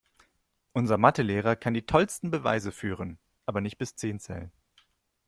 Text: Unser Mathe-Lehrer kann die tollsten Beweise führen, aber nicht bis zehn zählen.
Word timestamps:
Unser 0.73 0.97
Mathe-Lehrer 0.97 1.55
kann 1.55 1.75
die 1.75 1.85
tollsten 1.85 2.31
Beweise 2.31 2.71
führen, 2.71 3.19
aber 3.45 3.61
nicht 3.61 3.77
bis 3.77 3.95
zehn 3.95 4.19
zählen. 4.19 4.51